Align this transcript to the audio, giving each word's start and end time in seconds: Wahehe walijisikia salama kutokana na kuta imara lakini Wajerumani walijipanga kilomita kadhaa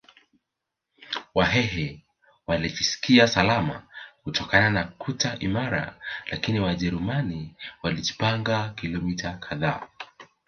Wahehe 1.35 2.05
walijisikia 2.47 3.27
salama 3.27 3.87
kutokana 4.23 4.69
na 4.69 4.83
kuta 4.83 5.39
imara 5.39 5.99
lakini 6.31 6.59
Wajerumani 6.59 7.55
walijipanga 7.83 8.69
kilomita 8.69 9.33
kadhaa 9.33 9.87